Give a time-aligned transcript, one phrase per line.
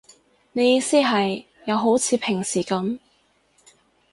[0.53, 2.97] 你意思係，又好似平時噉